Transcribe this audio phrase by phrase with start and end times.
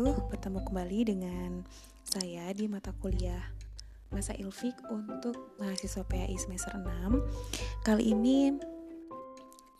[0.00, 1.50] wabarakatuh Bertemu kembali dengan
[2.08, 3.44] saya di mata kuliah
[4.08, 8.56] Masa Ilfik untuk mahasiswa PAI semester 6 Kali ini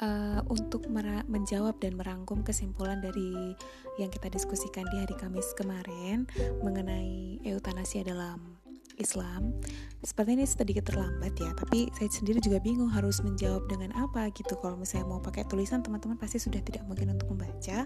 [0.05, 0.85] uh, untuk
[1.25, 3.57] menjawab dan merangkum kesimpulan dari
[3.97, 6.29] yang kita diskusikan di hari Kamis kemarin
[6.61, 8.60] Mengenai euthanasia dalam
[9.01, 9.57] Islam
[10.01, 14.57] seperti ini sedikit terlambat ya tapi saya sendiri juga bingung harus menjawab dengan apa gitu.
[14.57, 17.85] Kalau misalnya mau pakai tulisan teman-teman pasti sudah tidak mungkin untuk membaca.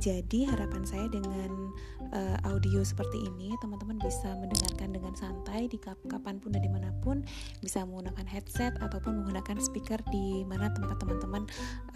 [0.00, 1.74] Jadi harapan saya dengan
[2.16, 6.72] uh, audio seperti ini teman-teman bisa mendengarkan dengan santai di kap kapan pun dan di
[6.72, 7.20] mana pun.
[7.60, 11.44] Bisa menggunakan headset ataupun menggunakan speaker di mana tempat teman-teman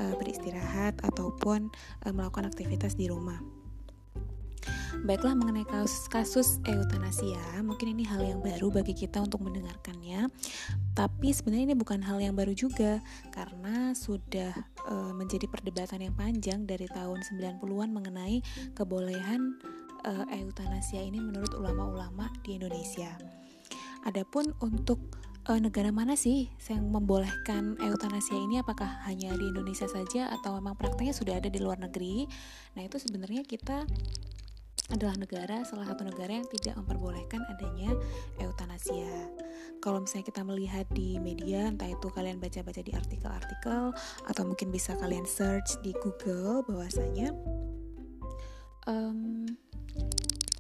[0.02, 1.72] uh, beristirahat ataupun
[2.04, 3.63] uh, melakukan aktivitas di rumah.
[5.04, 10.32] Baiklah mengenai kasus, kasus eutanasia, mungkin ini hal yang baru bagi kita untuk mendengarkannya.
[10.96, 14.56] Tapi sebenarnya ini bukan hal yang baru juga karena sudah
[14.88, 18.40] e, menjadi perdebatan yang panjang dari tahun 90-an mengenai
[18.72, 19.60] kebolehan
[20.08, 23.12] e, eutanasia ini menurut ulama-ulama di Indonesia.
[24.08, 25.00] Adapun untuk
[25.48, 30.76] e, negara mana sih yang membolehkan eutanasia ini apakah hanya di Indonesia saja atau memang
[30.76, 32.24] prakteknya sudah ada di luar negeri
[32.74, 33.84] nah itu sebenarnya kita
[34.92, 37.96] adalah negara salah satu negara yang tidak memperbolehkan adanya
[38.36, 39.32] eutanasia.
[39.80, 43.96] Kalau misalnya kita melihat di media, entah itu kalian baca-baca di artikel-artikel
[44.28, 47.32] atau mungkin bisa kalian search di Google bahwasanya
[48.88, 49.48] um,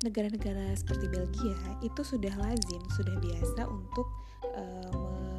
[0.04, 4.08] negara-negara seperti Belgia itu sudah lazim, sudah biasa untuk
[4.56, 4.92] uh,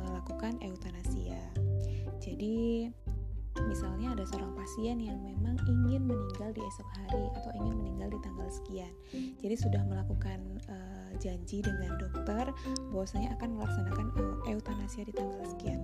[0.09, 1.41] melakukan eutanasia.
[2.21, 2.89] Jadi
[3.65, 8.19] Misalnya ada seorang pasien yang memang ingin meninggal di esok hari atau ingin meninggal di
[8.21, 8.93] tanggal sekian.
[9.41, 12.53] Jadi sudah melakukan uh, janji dengan dokter
[12.93, 15.81] bahwasanya akan melaksanakan uh, eutanasia di tanggal sekian.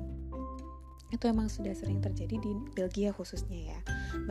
[1.12, 3.80] Itu emang sudah sering terjadi di Belgia khususnya ya.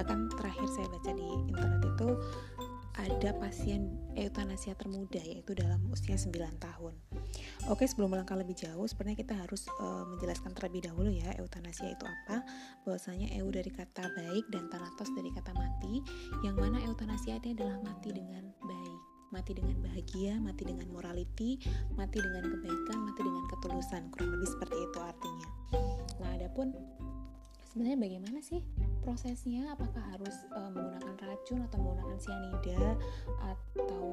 [0.00, 2.09] Bahkan terakhir saya baca di internet itu
[2.99, 6.94] ada pasien eutanasia termuda yaitu dalam usia 9 tahun.
[7.69, 12.04] Oke, sebelum melangkah lebih jauh, sebenarnya kita harus uh, menjelaskan terlebih dahulu ya eutanasia itu
[12.09, 12.41] apa.
[12.88, 16.00] Bahwasanya eu dari kata baik dan thanatos dari kata mati,
[16.41, 19.00] yang mana eutanasia itu adalah mati dengan baik
[19.31, 21.62] mati dengan bahagia, mati dengan morality,
[21.94, 24.03] mati dengan kebaikan, mati dengan ketulusan.
[24.10, 25.48] Kurang lebih seperti itu artinya.
[26.19, 26.75] Nah, adapun
[27.71, 28.61] sebenarnya bagaimana sih
[29.07, 29.71] prosesnya?
[29.79, 32.99] Apakah harus uh, menggunakan racun atau menggunakan cyanida
[33.39, 34.07] atau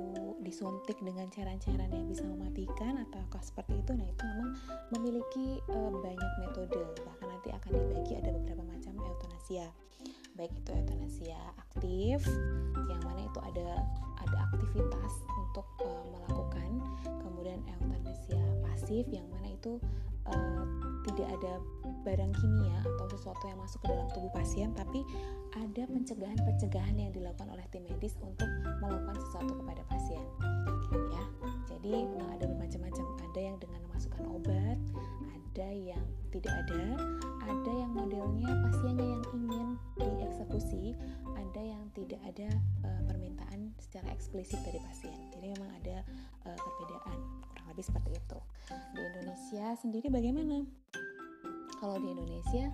[0.45, 3.01] disuntik dengan cairan-cairan yang bisa mematikan?
[3.09, 3.91] Ataukah seperti itu?
[3.97, 4.49] Nah itu memang
[4.93, 6.81] memiliki uh, banyak metode.
[7.01, 9.67] Bahkan nanti akan dibagi ada beberapa macam eutanasia
[10.37, 12.21] baik itu eutanasia aktif
[12.85, 13.81] yang mana itu ada
[14.21, 16.77] ada aktivitas untuk uh, melakukan.
[17.25, 19.81] Kemudian eutanasia pasif yang mana itu
[20.31, 20.63] uh,
[21.07, 21.53] tidak ada
[22.03, 25.03] barang kimia atau sesuatu yang masuk ke dalam tubuh pasien tapi
[25.55, 28.47] ada pencegahan-pencegahan yang dilakukan oleh tim medis untuk
[28.83, 30.23] melakukan sesuatu kepada pasien
[31.11, 31.23] ya.
[31.67, 33.05] Jadi ada bermacam-macam.
[33.31, 34.79] Ada yang dengan memasukkan obat
[35.57, 36.83] ada yang tidak ada
[37.49, 39.67] ada yang modelnya pasiennya yang ingin
[39.97, 40.93] dieksekusi
[41.33, 42.49] ada yang tidak ada
[42.85, 45.17] e, permintaan secara eksplisit dari pasien.
[45.33, 46.05] Jadi memang ada
[46.45, 47.17] e, perbedaan
[47.67, 48.39] kurang lebih seperti itu.
[48.95, 50.63] Di Indonesia sendiri bagaimana?
[51.83, 52.71] Kalau di Indonesia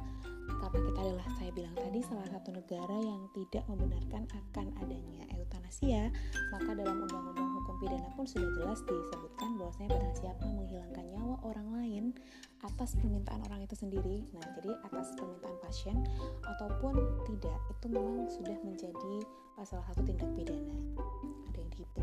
[0.61, 6.11] karena kita adalah saya bilang tadi salah satu negara yang tidak membenarkan akan adanya eutanasia
[6.51, 11.67] maka dalam undang-undang hukum pidana pun sudah jelas disebutkan bahwasanya barang siapa menghilangkan nyawa orang
[11.79, 12.03] lain
[12.63, 14.23] atas permintaan orang itu sendiri.
[14.35, 15.97] Nah jadi atas permintaan pasien
[16.43, 16.95] ataupun
[17.27, 19.15] tidak itu memang sudah menjadi
[19.57, 20.75] uh, salah satu tindak pidana.
[21.51, 22.02] Ada yang di penjara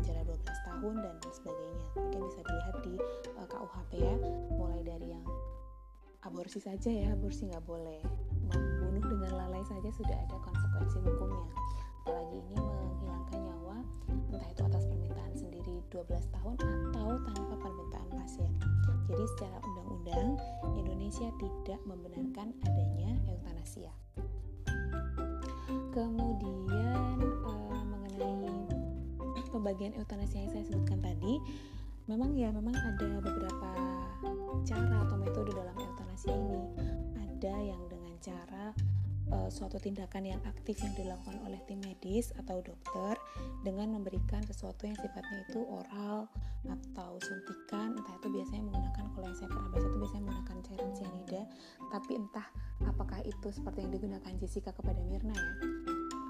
[0.81, 1.85] tahun dan sebagainya.
[1.93, 2.93] Mungkin bisa dilihat di
[3.37, 4.15] uh, KUHP ya
[4.57, 5.21] mulai dari yang
[6.25, 8.01] aborsi saja ya aborsi nggak boleh.
[8.49, 11.45] Membunuh dengan lalai saja sudah ada konsekuensi hukumnya.
[12.01, 13.77] Apalagi ini menghilangkan nyawa
[14.33, 16.01] entah itu atas permintaan sendiri 12
[16.33, 18.49] tahun atau tanpa permintaan pasien.
[19.05, 20.41] Jadi secara undang-undang
[20.73, 23.93] Indonesia tidak membenarkan adanya eutanasia
[25.91, 26.30] kemudian
[29.61, 31.37] pembagian eutanasia yang saya sebutkan tadi
[32.09, 33.69] memang ya memang ada beberapa
[34.65, 36.61] cara atau metode dalam euthanasia ini.
[37.21, 38.73] Ada yang dengan cara
[39.29, 43.15] uh, suatu tindakan yang aktif yang dilakukan oleh tim medis atau dokter
[43.61, 46.25] dengan memberikan sesuatu yang sifatnya itu oral
[46.65, 50.91] atau suntikan entah itu biasanya menggunakan kalau yang saya pernah baca itu biasanya menggunakan cairan
[50.93, 51.41] cyanida
[51.89, 52.47] tapi entah
[52.85, 55.53] apakah itu seperti yang digunakan Jessica kepada Mirna ya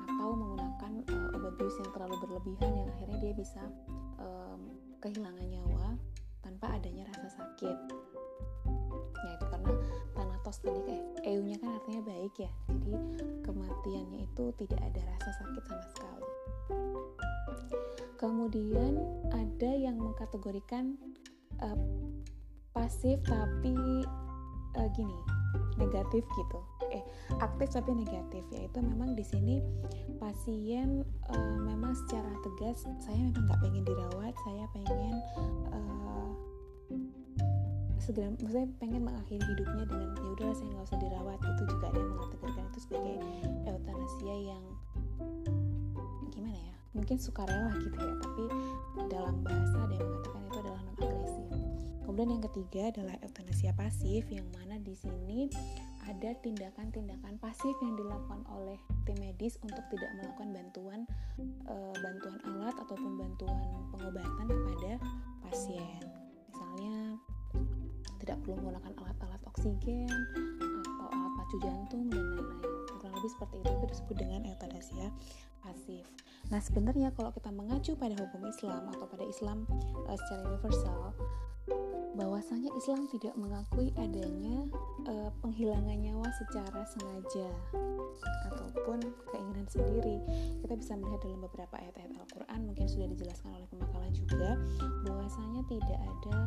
[0.07, 0.70] atau menggunakan
[1.61, 3.61] bius yang terlalu berlebihan yang akhirnya dia bisa
[4.17, 5.93] um, kehilangan nyawa
[6.41, 7.77] tanpa adanya rasa sakit.
[9.21, 9.71] Ya itu karena
[10.17, 12.93] Thanatos tadi kayak eunya kan artinya baik ya jadi
[13.45, 16.29] kematiannya itu tidak ada rasa sakit sama sekali.
[18.17, 18.93] Kemudian
[19.29, 20.97] ada yang mengkategorikan
[21.61, 21.77] uh,
[22.73, 23.77] pasif tapi
[24.81, 25.40] uh, gini
[25.79, 26.59] negatif gitu.
[26.91, 27.03] Eh
[27.39, 29.63] aktif tapi negatif yaitu memang di sini
[30.19, 35.15] pasien uh, memang secara tegas saya memang nggak pengen dirawat saya pengen
[35.71, 36.29] uh,
[38.01, 41.99] segera maksudnya pengen mengakhiri hidupnya dengan ya udahlah saya nggak usah dirawat itu juga ada
[42.01, 43.15] yang mengatakan itu sebagai
[43.69, 44.63] eutanasia yang
[46.33, 48.43] gimana ya mungkin sukarela gitu ya tapi
[49.07, 50.40] dalam bahasa ada yang mengatakan
[52.11, 55.47] kemudian yang ketiga adalah eutanasia pasif yang mana di sini
[56.11, 58.75] ada tindakan-tindakan pasif yang dilakukan oleh
[59.07, 60.99] tim medis untuk tidak melakukan bantuan
[61.71, 63.63] e, bantuan alat ataupun bantuan
[63.95, 64.91] pengobatan kepada
[65.47, 66.03] pasien.
[66.51, 67.15] Misalnya
[68.19, 70.11] tidak perlu menggunakan alat-alat oksigen
[70.59, 72.59] atau alat pacu jantung dan lain-lain.
[72.99, 75.07] Kurang lebih seperti itu itu disebut dengan eutanasia
[75.63, 76.03] pasif.
[76.51, 79.63] Nah, sebenarnya kalau kita mengacu pada hukum Islam atau pada Islam
[80.03, 81.15] e, secara universal
[82.15, 84.67] bahwasanya Islam tidak mengakui adanya
[85.07, 87.47] uh, penghilangan nyawa secara sengaja
[88.51, 88.99] ataupun
[89.31, 90.19] keinginan sendiri.
[90.59, 94.49] Kita bisa melihat dalam beberapa ayat-ayat Al-Qur'an mungkin sudah dijelaskan oleh pemakalah juga
[95.07, 96.37] bahwasanya tidak ada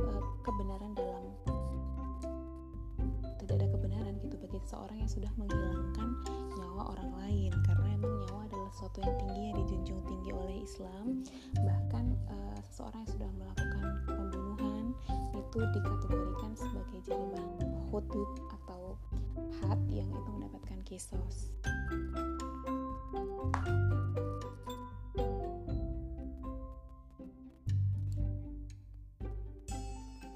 [0.00, 1.24] uh, kebenaran dalam
[3.44, 6.08] tidak ada kebenaran gitu bagi seseorang yang sudah menghilangkan
[6.56, 11.06] nyawa orang lain karena emang nyawa adalah sesuatu yang tinggi yang dijunjung tinggi oleh Islam
[11.60, 14.43] bahkan uh, seseorang yang sudah melakukan pembunuhan
[15.54, 17.46] itu dikategorikan sebagai jarimah
[17.94, 18.26] hudud
[18.58, 18.98] atau
[19.62, 21.54] had yang itu mendapatkan kisos.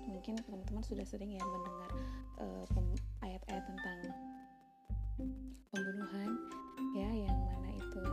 [0.07, 1.91] Mungkin teman-teman sudah sering ya mendengar
[2.39, 2.63] uh,
[3.27, 3.99] ayat-ayat tentang
[5.75, 6.31] pembunuhan
[6.95, 8.07] ya yang mana itu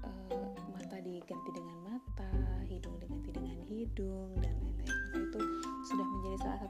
[0.00, 2.32] uh, mata diganti dengan mata,
[2.64, 4.35] hidung diganti dengan hidung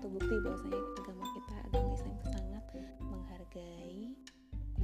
[0.07, 2.65] satu bukti bahwasanya agama kita agama Islam itu sangat
[3.11, 3.99] menghargai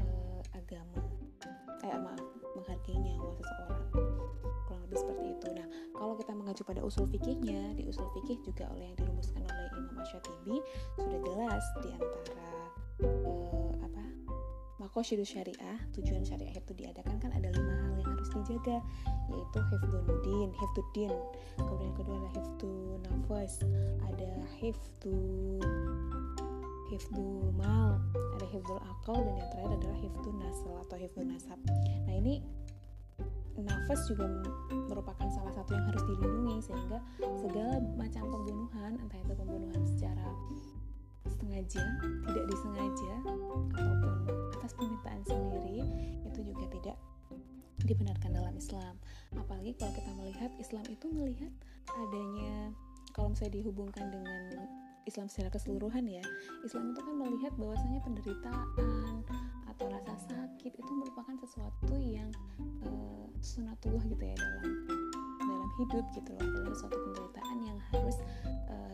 [0.03, 1.03] uh, agama
[1.87, 2.27] eh maaf
[2.59, 3.87] menghargai nyawa seseorang
[4.67, 5.47] kurang lebih seperti itu.
[5.55, 9.67] Nah kalau kita mengacu pada usul fikihnya di usul fikih juga oleh yang dirumuskan oleh
[9.79, 10.59] Imam Ash-Shatibi
[10.99, 12.51] sudah jelas di antara
[13.07, 13.62] uh,
[14.93, 18.77] apa makosyidus syariah tujuan syariah itu diadakan kan ada lima hal yang harus dijaga
[19.33, 21.13] yaitu hifdun hifduddin
[21.57, 22.73] kemudian yang kedua adalah hifdu
[23.09, 23.53] nafas
[24.05, 25.17] ada hifdu
[26.93, 27.25] hifdu
[27.57, 27.97] mal
[28.37, 31.59] ada hifdul akal dan yang terakhir adalah hifdu nasal atau hifdu nasab
[32.05, 32.45] nah ini
[33.65, 34.29] nafas juga
[34.93, 37.01] merupakan salah satu yang harus dilindungi sehingga
[37.41, 40.29] segala macam pembunuhan entah itu pembunuhan secara
[41.29, 41.83] sengaja,
[42.27, 43.13] tidak disengaja,
[43.77, 44.15] ataupun
[44.59, 45.81] atas permintaan sendiri,
[46.27, 46.97] itu juga tidak
[47.83, 48.95] dibenarkan dalam Islam.
[49.35, 51.53] Apalagi kalau kita melihat Islam itu melihat
[51.91, 52.71] adanya
[53.13, 54.71] kalau misalnya dihubungkan dengan
[55.03, 56.23] Islam secara keseluruhan ya,
[56.63, 59.27] Islam itu kan melihat bahwasanya penderitaan
[59.67, 62.31] atau rasa sakit itu merupakan sesuatu yang
[62.87, 64.87] uh, sunatullah gitu ya dalam
[65.43, 68.17] dalam hidup gitu loh adalah suatu penderitaan yang harus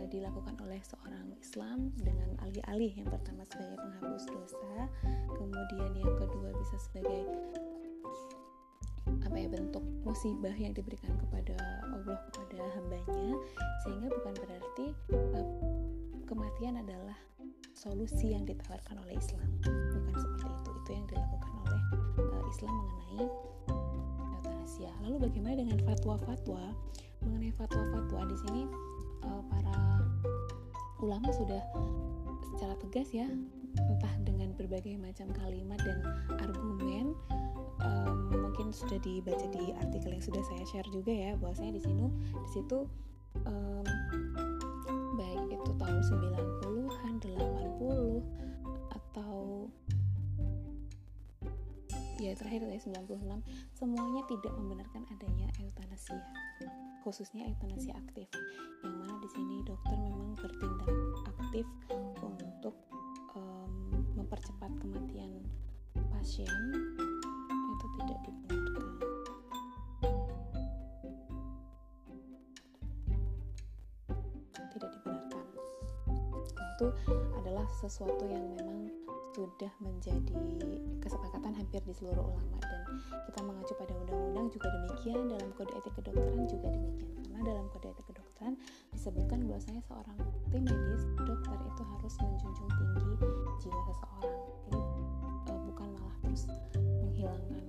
[0.09, 4.89] dilakukan oleh seorang Islam dengan alih-alih yang pertama sebagai penghapus dosa
[5.37, 7.23] kemudian yang kedua bisa sebagai
[9.25, 13.37] apa ya bentuk musibah yang diberikan kepada Allah kepada hambanya
[13.85, 15.47] sehingga bukan berarti uh,
[16.29, 17.17] kematian adalah
[17.73, 19.49] solusi yang ditawarkan oleh Islam.
[19.65, 20.71] Bukan seperti itu.
[20.83, 21.83] Itu yang dilakukan oleh
[22.21, 23.25] uh, Islam mengenai
[24.33, 26.63] euthanasia lalu bagaimana dengan fatwa-fatwa?
[27.25, 28.63] Mengenai fatwa-fatwa di sini
[29.25, 29.77] uh, para
[31.03, 31.63] ulama sudah
[32.55, 33.27] secara tegas ya
[33.79, 36.03] entah dengan berbagai macam kalimat dan
[36.43, 37.15] argumen
[37.83, 42.07] um, mungkin sudah dibaca di artikel yang sudah saya share juga ya bahwasanya di sini
[42.35, 42.89] di situ
[43.47, 43.87] um,
[45.15, 48.23] baik itu tahun 90-an 80
[48.95, 49.67] atau
[52.19, 56.19] ya terakhir dari 96 semuanya tidak membenarkan adanya eutanasia
[57.09, 58.29] khususnya euthanasia aktif.
[58.85, 60.93] Yang mana di sini dokter memang bertindak
[61.25, 61.65] aktif
[62.21, 62.77] untuk
[63.33, 63.73] um,
[64.13, 65.41] mempercepat kematian
[66.13, 66.53] pasien.
[67.49, 68.87] Itu tidak dibenarkan.
[74.53, 75.45] Tidak dibenarkan.
[76.77, 76.87] Itu
[77.41, 78.93] adalah sesuatu yang memang
[79.33, 80.37] sudah menjadi
[81.01, 82.58] kesepakatan hampir di seluruh ulama
[83.29, 87.11] kita mengacu pada undang-undang juga demikian dalam kode etik kedokteran juga demikian.
[87.29, 88.55] Karena dalam kode etik kedokteran
[88.95, 90.19] disebutkan bahwasanya seorang
[90.49, 93.15] tim medis dokter itu harus menjunjung tinggi
[93.63, 94.37] jiwa seseorang.
[94.69, 94.81] Jadi
[95.49, 96.43] e, bukan malah terus
[96.77, 97.65] menghilangkan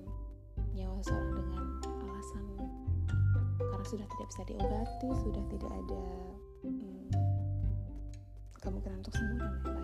[0.74, 1.64] nyawa seseorang dengan
[2.08, 2.44] alasan
[3.60, 6.02] karena sudah tidak bisa diobati sudah tidak ada
[6.64, 7.04] hmm,
[8.60, 9.79] kemungkinan untuk sembuh dan lain-lain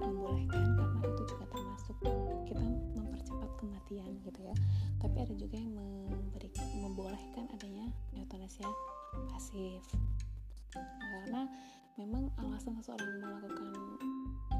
[0.00, 1.96] tidak membolehkan karena itu juga termasuk
[2.48, 2.64] kita
[2.96, 4.56] mempercepat kematian gitu ya.
[4.96, 5.76] Tapi ada juga yang
[6.08, 6.48] memberi
[6.80, 8.64] membolehkan adanya eutanasia
[9.28, 9.84] pasif.
[10.72, 11.44] Karena
[12.00, 13.76] memang alasan seseorang melakukan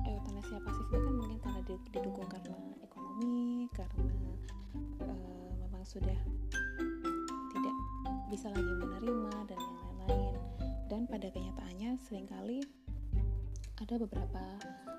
[0.05, 4.13] euthanasia pasif itu kan mungkin karena didukung karena ekonomi karena
[5.01, 5.15] e,
[5.65, 6.21] memang sudah
[7.57, 7.77] tidak
[8.29, 10.37] bisa lagi menerima dan yang lain-lain.
[10.93, 12.61] Dan pada kenyataannya sering kali
[13.81, 14.43] ada beberapa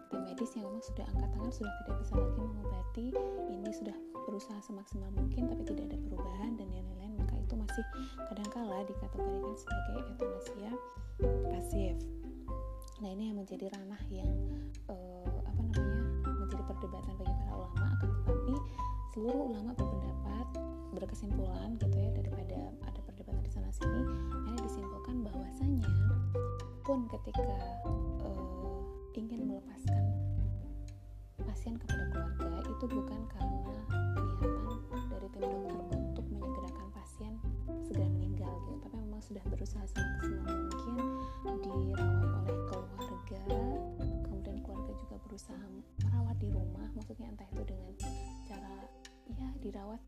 [0.10, 3.08] tim medis yang memang sudah angkat tangan sudah tidak bisa lagi mengobati.
[3.54, 7.14] Ini sudah berusaha semaksimal mungkin tapi tidak ada perubahan dan yang lain-lain.
[7.22, 7.84] Maka itu masih
[8.26, 10.72] kadangkala dikategorikan sebagai euthanasia
[11.54, 11.96] pasif.
[13.06, 14.34] Nah ini yang menjadi ranah yang
[14.90, 16.02] uh, apa namanya
[16.42, 17.86] menjadi perdebatan bagi para ulama.
[18.02, 18.54] Akan tetapi
[19.14, 20.48] seluruh ulama berpendapat
[20.92, 25.88] berkesimpulan gitu ya daripada ada perdebatan di sana sini akhirnya disimpulkan bahwasanya
[26.84, 27.48] pun ketika
[31.62, 34.82] pasien kepada keluarga itu bukan karena niatan
[35.14, 37.34] dari tim dokter untuk menyegerakan pasien
[37.86, 38.82] segera meninggal gitu.
[38.82, 40.96] Tapi memang sudah berusaha semaksimal mungkin
[41.62, 43.42] dirawat oleh keluarga.
[44.26, 45.66] Kemudian keluarga juga berusaha
[46.02, 46.88] merawat di rumah.
[46.98, 47.94] Maksudnya entah itu dengan
[48.50, 48.74] cara
[49.30, 50.02] ya dirawat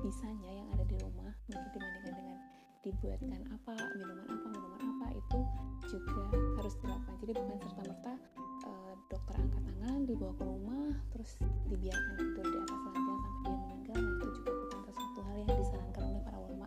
[0.00, 1.28] sebisanya yang ada di rumah.
[1.52, 2.38] Mungkin dibandingkan dengan
[2.80, 4.35] dibuatkan apa minuman
[11.66, 15.52] dibiarkan tidur di atas ranjang sampai dia meninggal nah itu juga bukan sesuatu hal yang
[15.58, 16.66] disarankan oleh para ulama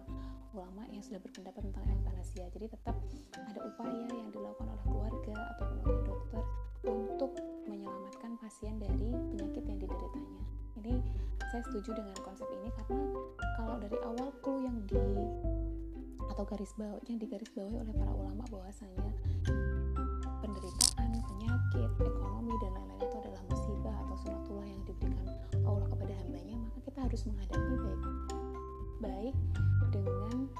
[0.56, 2.96] ulama yang sudah berpendapat tentang eutanasia jadi tetap
[3.36, 6.44] ada upaya yang dilakukan oleh keluarga ataupun oleh dokter
[6.88, 7.32] untuk
[7.68, 10.42] menyelamatkan pasien dari penyakit yang dideritanya.
[10.80, 10.96] Ini
[11.52, 13.04] saya setuju dengan konsep ini karena
[13.60, 15.02] kalau dari awal clue yang di
[16.30, 19.12] atau garis bawah yang digaris bawahi oleh para ulama bahwasanya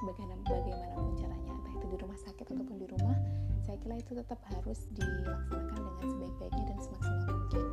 [0.10, 3.18] bagaimana bagaimanapun caranya entah itu di rumah sakit ataupun di rumah
[3.62, 7.64] saya kira itu tetap harus dilaksanakan dengan sebaik-baiknya dan semaksimal mungkin.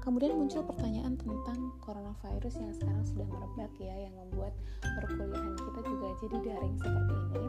[0.00, 6.06] Kemudian muncul pertanyaan tentang coronavirus yang sekarang sudah merebak ya yang membuat perkuliahan kita juga
[6.24, 7.46] jadi daring seperti ini.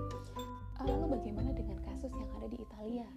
[0.75, 3.08] Ah, lalu bagaimana dengan kasus yang ada di Italia?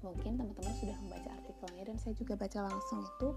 [0.00, 3.28] Mungkin teman-teman sudah membaca artikelnya dan saya juga baca langsung itu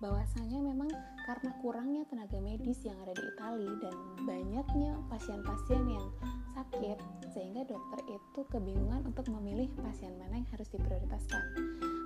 [0.00, 0.88] bahwasanya memang
[1.28, 6.06] karena kurangnya tenaga medis yang ada di Italia dan banyaknya pasien-pasien yang
[6.56, 6.98] sakit
[7.30, 11.42] sehingga dokter itu kebingungan untuk memilih pasien mana yang harus diprioritaskan.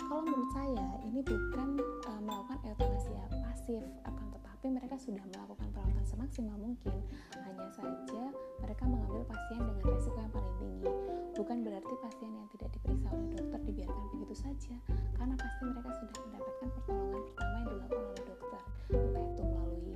[0.04, 6.06] Kalau menurut saya ini bukan uh, melakukan eutanasia pasif akan tetapi mereka sudah melakukan perawatan
[6.08, 6.96] semaksimal mungkin.
[7.36, 8.32] Hanya saja
[8.64, 10.92] mereka mengambil pasien dengan resiko yang paling tinggi.
[11.34, 14.74] Bukan berarti pasien yang tidak diperiksa oleh dokter dibiarkan begitu saja.
[15.18, 18.62] Karena pasti mereka sudah mendapatkan pertolongan pertama yang dilakukan oleh dokter.
[18.94, 19.94] Entah itu melalui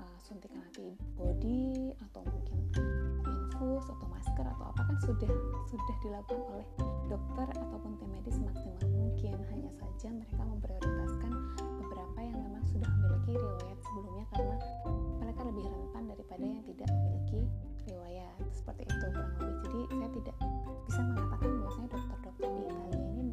[0.00, 1.62] uh, suntikan antibody
[2.10, 2.58] atau mungkin
[3.28, 5.32] infus atau masker atau apa kan sudah
[5.70, 6.66] sudah dilakukan oleh
[7.06, 9.36] dokter ataupun tim medis semaksimal mungkin.
[9.52, 11.32] Hanya saja mereka memprioritaskan
[11.94, 14.56] beberapa yang memang sudah memiliki riwayat sebelumnya karena
[15.22, 17.40] mereka lebih rentan daripada yang tidak memiliki
[17.86, 18.38] riwayat.
[18.50, 19.54] Seperti itu kurang lebih.
[19.62, 20.36] Jadi saya tidak
[20.90, 23.26] bisa mengatakan bahwasanya dokter-dokter di Italia ini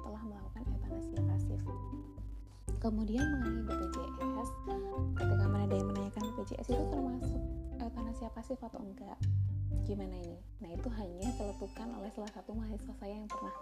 [0.00, 1.60] telah melakukan eutanasia pasif
[2.80, 4.48] kemudian mengenai BPJS
[5.16, 7.42] ketika mana ada yang menanyakan BPJS itu termasuk
[7.76, 9.20] eutanasia pasif atau enggak.
[9.84, 10.40] Gimana ini?
[10.64, 13.52] Nah itu hanya celetukan oleh salah satu mahasiswa saya yang pernah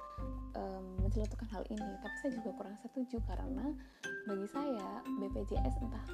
[1.54, 1.92] hal ini.
[2.02, 3.66] Tapi saya juga kurang setuju karena
[4.26, 4.88] bagi saya
[5.22, 6.06] BPJS entah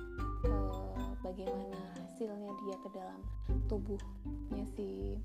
[0.45, 3.21] uh, bagaimana hasilnya dia ke dalam
[3.65, 5.17] tubuhnya si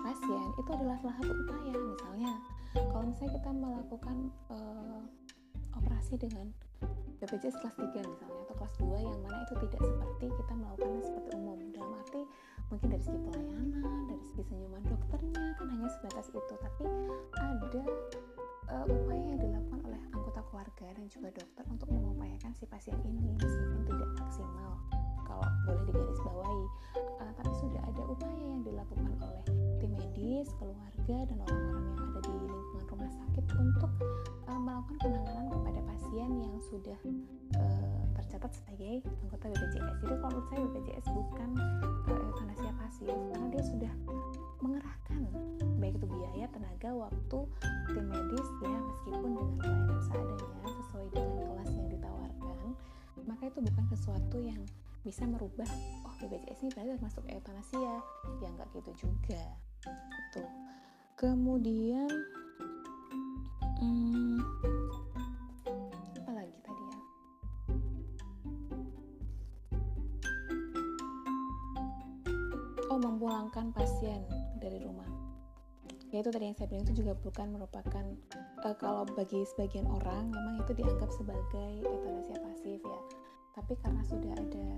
[0.00, 1.74] pasien itu adalah salah satu upaya.
[1.76, 2.32] Misalnya
[2.72, 4.16] kalau misalnya kita melakukan
[4.48, 5.02] uh,
[5.76, 6.48] operasi dengan
[7.20, 11.30] BPJS kelas 3 misalnya atau kelas 2 yang mana itu tidak seperti kita melakukannya seperti
[11.36, 11.58] umum.
[11.72, 12.22] Dalam arti
[12.72, 13.68] mungkin dari segi pelayanan
[14.08, 16.54] dari segi senyuman dokternya kan hanya sebatas itu.
[16.60, 16.84] Tapi
[17.36, 17.82] ada
[18.70, 23.34] uh, upaya yang dilakukan oleh anggota keluarga dan juga dokter untuk mengupayakan si pasien ini
[23.38, 24.72] meskipun tidak maksimal
[25.26, 26.64] kalau boleh digarisbawahi.
[27.20, 29.44] Uh, tapi sudah ada upaya yang dilakukan oleh
[29.82, 33.90] tim medis keluarga dan orang-orang yang ada di lingkungan rumah sakit untuk
[34.46, 36.98] uh, melakukan penanganan kepada pasien yang sudah
[37.58, 41.50] uh, tercatat sebagai anggota BPJS jadi kalau menurut saya BPJS bukan
[42.08, 43.92] uh, eutanasia pasif karena dia sudah
[44.64, 45.20] mengerahkan
[45.76, 47.38] baik itu biaya tenaga waktu
[47.92, 52.58] tim medis ya meskipun dengan pelayanan seadanya sesuai dengan kelas yang ditawarkan
[53.26, 54.62] maka itu bukan sesuatu yang
[55.06, 55.70] bisa merubah
[56.02, 57.98] oh BPJS ini berarti termasuk eutanasia ya,
[58.42, 59.42] ya nggak gitu juga.
[59.86, 60.42] Itu
[61.14, 62.10] kemudian
[63.78, 64.38] hmm,
[76.26, 78.04] itu tadi yang saya bilang itu juga bukan merupakan
[78.66, 83.00] uh, kalau bagi sebagian orang memang itu dianggap sebagai eutanasia pasif ya.
[83.54, 84.68] Tapi karena sudah ada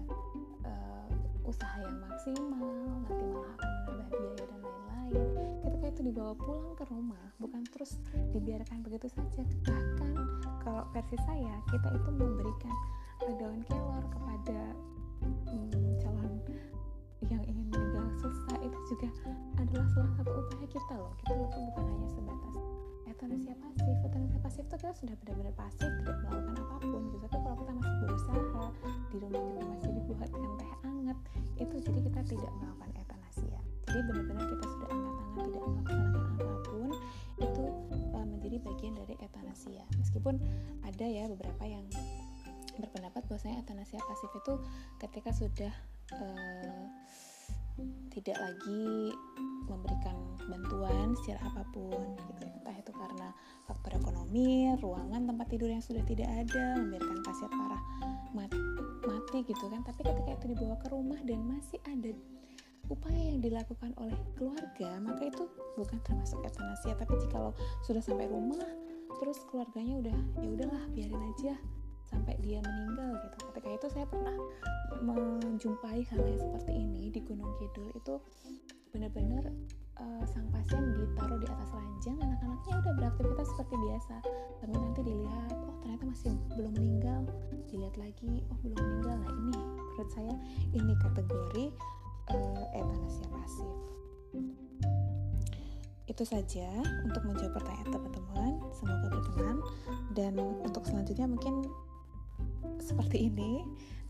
[0.68, 1.08] uh,
[1.48, 2.68] usaha yang maksimal
[3.00, 5.24] nanti malah akan menambah biaya dan lain-lain
[5.64, 7.96] ketika itu dibawa pulang ke rumah bukan terus
[8.36, 9.40] dibiarkan begitu saja.
[9.64, 10.12] Bahkan
[10.60, 12.76] kalau versi saya kita itu memberikan
[13.40, 14.76] daun kelor kepada
[15.48, 16.44] hmm, calon
[17.32, 17.87] yang ingin
[18.88, 19.08] juga
[19.60, 21.12] adalah salah satu upaya kita loh.
[21.20, 22.54] Kita itu bukan hanya sebatas
[23.08, 27.24] euthanasia pasif euthanasia pasif itu kita sudah benar-benar pasif tidak melakukan apa pun gitu.
[27.28, 28.64] Tapi kalau kita masih berusaha
[29.08, 31.18] di rumah juga masih dibuatkan teh anget
[31.58, 36.90] itu jadi kita tidak melakukan euthanasia jadi benar-benar kita sudah angkat-angkat tidak melaksanakan apa pun
[37.38, 37.64] itu
[38.12, 40.34] uh, menjadi bagian dari euthanasia meskipun
[40.84, 41.86] ada ya beberapa yang
[42.78, 44.54] berpendapat bahwasanya euthanasia pasif itu
[45.02, 45.72] ketika sudah
[46.14, 46.84] uh,
[48.12, 49.12] tidak lagi
[49.68, 50.16] memberikan
[50.48, 52.40] bantuan secara apa pun gitu.
[52.44, 52.50] Ya.
[52.58, 53.28] entah itu karena
[53.68, 57.82] faktor ekonomi ruangan tempat tidur yang sudah tidak ada membiarkan pasien parah
[58.32, 58.60] mati,
[59.04, 59.80] mati gitu kan.
[59.84, 62.10] Tapi ketika itu dibawa ke rumah dan masih ada
[62.88, 65.44] upaya yang dilakukan oleh keluarga maka itu
[65.76, 67.52] bukan termasuk euthanasia tapi jika
[67.84, 68.64] sudah sampai rumah
[69.20, 71.54] terus keluarganya udah ya udahlah biarin aja
[72.08, 73.36] sampai dia meninggal gitu.
[73.52, 74.36] Ketika itu saya pernah
[75.04, 77.92] menjumpai hal yang seperti ini di Gunung Kidul.
[77.94, 78.18] Itu
[78.88, 79.52] benar-benar
[80.00, 84.14] uh, sang pasien ditaruh di atas ranjang anak-anaknya udah beraktivitas seperti biasa.
[84.64, 87.20] Tapi nanti dilihat oh ternyata masih belum meninggal.
[87.68, 89.16] Dilihat lagi oh belum meninggal.
[89.20, 89.56] Nah ini
[89.92, 90.34] menurut saya
[90.72, 91.64] ini kategori
[92.32, 93.72] uh, euthanasia pasif.
[96.08, 96.66] Itu saja
[97.04, 98.52] untuk menjawab pertanyaan teman-teman.
[98.72, 99.58] Semoga berkenan.
[100.16, 101.68] Dan untuk selanjutnya mungkin
[102.80, 103.62] seperti ini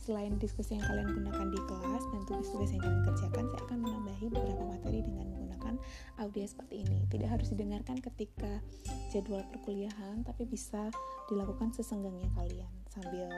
[0.08, 4.26] selain diskusi yang kalian gunakan di kelas dan tugas-tugas yang kalian kerjakan saya akan menambahi
[4.32, 5.74] beberapa materi dengan menggunakan
[6.16, 7.04] audio seperti ini.
[7.12, 8.64] Tidak harus didengarkan ketika
[9.12, 10.88] jadwal perkuliahan tapi bisa
[11.28, 12.72] dilakukan sesenggangnya kalian.
[12.88, 13.28] Sambil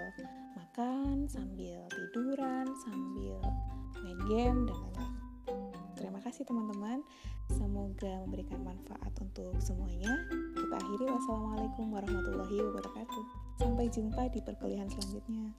[0.54, 3.42] makan sambil tiduran sambil
[4.06, 5.14] main game dan lain-lain.
[5.98, 7.02] Terima kasih teman-teman.
[7.50, 10.14] Semoga memberikan manfaat untuk semuanya.
[10.54, 11.10] Kita akhiri.
[11.10, 15.50] Wassalamualaikum warahmatullahi wabarakatuh sampai jumpa di perkuliahan selanjutnya